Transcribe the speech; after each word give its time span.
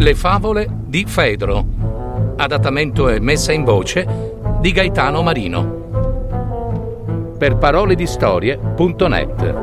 Le 0.00 0.14
favole 0.14 0.68
di 0.86 1.04
Fedro. 1.06 2.36
Adattamento 2.36 3.08
e 3.08 3.18
messa 3.18 3.52
in 3.52 3.64
voce 3.64 4.06
di 4.60 4.70
Gaetano 4.70 5.22
Marino. 5.22 7.34
Per 7.36 7.56
parole 7.56 7.96
di 7.96 8.06
storie.net. 8.06 9.54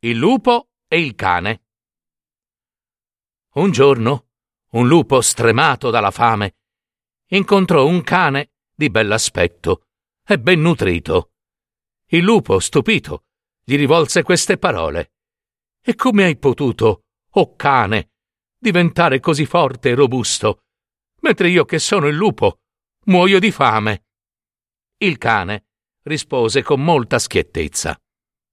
Il 0.00 0.16
lupo 0.16 0.70
e 0.88 1.00
il 1.00 1.14
cane. 1.14 1.62
Un 3.54 3.70
giorno, 3.70 4.26
un 4.70 4.88
lupo 4.88 5.20
stremato 5.20 5.90
dalla 5.90 6.10
fame 6.10 6.56
incontrò 7.28 7.86
un 7.86 8.02
cane 8.02 8.50
di 8.74 8.90
bell'aspetto 8.90 9.84
e 10.26 10.40
ben 10.40 10.60
nutrito. 10.60 11.30
Il 12.06 12.24
lupo, 12.24 12.58
stupito, 12.58 13.26
gli 13.64 13.76
rivolse 13.76 14.22
queste 14.22 14.58
parole. 14.58 15.12
E 15.80 15.94
come 15.94 16.24
hai 16.24 16.36
potuto, 16.36 17.04
oh 17.30 17.56
cane, 17.56 18.12
diventare 18.58 19.20
così 19.20 19.46
forte 19.46 19.90
e 19.90 19.94
robusto, 19.94 20.64
mentre 21.20 21.48
io 21.48 21.64
che 21.64 21.78
sono 21.78 22.06
il 22.06 22.14
lupo 22.14 22.60
muoio 23.04 23.38
di 23.38 23.50
fame? 23.50 24.04
Il 24.98 25.18
cane 25.18 25.66
rispose 26.02 26.62
con 26.62 26.82
molta 26.82 27.18
schiettezza. 27.18 28.00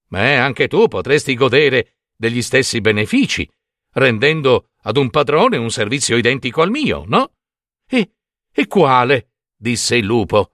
Beh, 0.07 0.37
anche 0.37 0.67
tu 0.67 0.87
potresti 0.87 1.35
godere 1.35 1.97
degli 2.15 2.41
stessi 2.41 2.81
benefici, 2.81 3.47
rendendo 3.93 4.71
ad 4.81 4.97
un 4.97 5.09
padrone 5.09 5.57
un 5.57 5.69
servizio 5.69 6.17
identico 6.17 6.61
al 6.61 6.71
mio, 6.71 7.03
no? 7.05 7.33
E, 7.87 8.13
e 8.51 8.67
quale? 8.67 9.33
disse 9.55 9.97
il 9.97 10.05
lupo. 10.05 10.53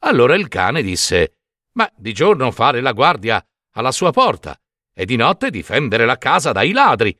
Allora 0.00 0.34
il 0.34 0.48
cane 0.48 0.82
disse: 0.82 1.38
Ma 1.72 1.90
di 1.96 2.12
giorno 2.12 2.50
fare 2.50 2.80
la 2.80 2.92
guardia 2.92 3.44
alla 3.76 3.92
sua 3.92 4.10
porta 4.10 4.60
e 4.92 5.04
di 5.04 5.16
notte 5.16 5.50
difendere 5.50 6.04
la 6.04 6.18
casa 6.18 6.52
dai 6.52 6.72
ladri. 6.72 7.16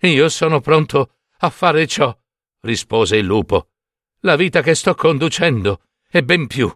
Io 0.00 0.28
sono 0.28 0.60
pronto 0.60 1.18
a 1.38 1.50
fare 1.50 1.86
ciò, 1.86 2.16
rispose 2.60 3.16
il 3.16 3.24
lupo. 3.24 3.70
La 4.20 4.36
vita 4.36 4.62
che 4.62 4.74
sto 4.74 4.94
conducendo 4.94 5.82
è 6.08 6.22
ben 6.22 6.46
più. 6.46 6.72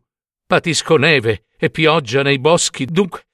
Patisco 0.46 0.96
neve 0.96 1.46
e 1.56 1.70
pioggia 1.70 2.22
nei 2.22 2.38
boschi, 2.38 2.84
dunque 2.84 3.26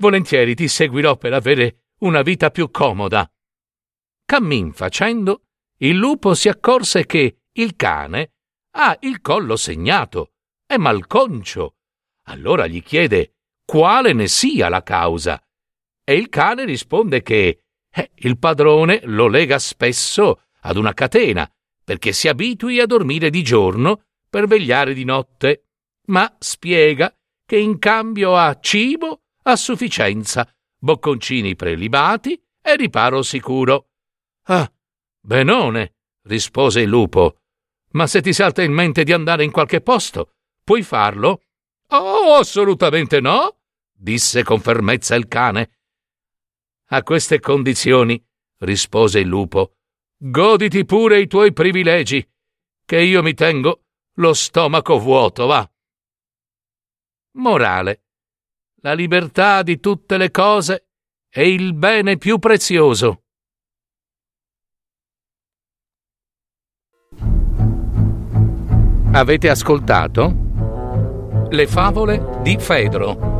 volentieri 0.00 0.54
ti 0.54 0.66
seguirò 0.66 1.16
per 1.16 1.34
avere 1.34 1.84
una 1.98 2.22
vita 2.22 2.50
più 2.50 2.70
comoda. 2.70 3.30
Cammin 4.24 4.72
facendo, 4.72 5.42
il 5.78 5.96
lupo 5.96 6.34
si 6.34 6.48
accorse 6.48 7.04
che 7.04 7.42
il 7.52 7.76
cane 7.76 8.32
ha 8.76 8.96
il 9.00 9.20
collo 9.20 9.56
segnato, 9.56 10.34
è 10.64 10.76
malconcio. 10.76 11.76
Allora 12.28 12.66
gli 12.66 12.82
chiede 12.82 13.39
quale 13.70 14.12
ne 14.12 14.26
sia 14.26 14.68
la 14.68 14.82
causa. 14.82 15.40
E 16.02 16.14
il 16.16 16.28
cane 16.28 16.64
risponde 16.64 17.22
che 17.22 17.62
eh, 17.88 18.10
il 18.16 18.36
padrone 18.36 18.98
lo 19.04 19.28
lega 19.28 19.60
spesso 19.60 20.42
ad 20.62 20.76
una 20.76 20.92
catena 20.92 21.48
perché 21.84 22.10
si 22.10 22.26
abitui 22.26 22.80
a 22.80 22.86
dormire 22.86 23.30
di 23.30 23.44
giorno 23.44 24.06
per 24.28 24.48
vegliare 24.48 24.92
di 24.92 25.04
notte, 25.04 25.66
ma 26.06 26.34
spiega 26.40 27.16
che 27.46 27.58
in 27.58 27.78
cambio 27.78 28.34
ha 28.36 28.58
cibo 28.58 29.20
a 29.44 29.54
sufficienza, 29.54 30.52
bocconcini 30.76 31.54
prelibati 31.54 32.42
e 32.60 32.74
riparo 32.74 33.22
sicuro. 33.22 33.90
Ah, 34.46 34.68
benone, 35.20 35.94
rispose 36.22 36.80
il 36.80 36.88
lupo. 36.88 37.36
Ma 37.90 38.08
se 38.08 38.20
ti 38.20 38.32
salta 38.32 38.62
in 38.62 38.72
mente 38.72 39.04
di 39.04 39.12
andare 39.12 39.44
in 39.44 39.52
qualche 39.52 39.80
posto, 39.80 40.32
puoi 40.64 40.82
farlo? 40.82 41.42
Oh, 41.90 42.34
assolutamente 42.34 43.20
no, 43.20 43.59
disse 44.00 44.42
con 44.42 44.60
fermezza 44.60 45.14
il 45.14 45.28
cane. 45.28 45.78
A 46.92 47.02
queste 47.02 47.38
condizioni, 47.38 48.22
rispose 48.58 49.20
il 49.20 49.28
lupo, 49.28 49.76
goditi 50.16 50.84
pure 50.84 51.20
i 51.20 51.26
tuoi 51.26 51.52
privilegi, 51.52 52.26
che 52.84 53.00
io 53.00 53.22
mi 53.22 53.34
tengo 53.34 53.84
lo 54.14 54.32
stomaco 54.32 54.98
vuoto, 54.98 55.46
va. 55.46 55.70
Morale. 57.32 58.04
La 58.82 58.94
libertà 58.94 59.62
di 59.62 59.78
tutte 59.78 60.16
le 60.16 60.30
cose 60.30 60.88
è 61.28 61.42
il 61.42 61.74
bene 61.74 62.16
più 62.16 62.38
prezioso. 62.38 63.24
Avete 69.12 69.48
ascoltato? 69.48 70.48
Le 71.50 71.66
favole 71.66 72.40
di 72.42 72.56
Fedro 72.58 73.39